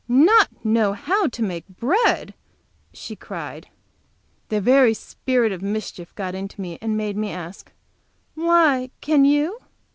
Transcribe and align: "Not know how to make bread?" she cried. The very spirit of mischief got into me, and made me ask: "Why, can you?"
"Not 0.07 0.65
know 0.65 0.93
how 0.93 1.27
to 1.27 1.43
make 1.43 1.67
bread?" 1.67 2.33
she 2.91 3.15
cried. 3.15 3.67
The 4.49 4.59
very 4.59 4.95
spirit 4.95 5.51
of 5.51 5.61
mischief 5.61 6.15
got 6.15 6.33
into 6.33 6.59
me, 6.59 6.79
and 6.81 6.97
made 6.97 7.15
me 7.17 7.29
ask: 7.29 7.71
"Why, 8.33 8.89
can 9.01 9.25
you?" 9.25 9.59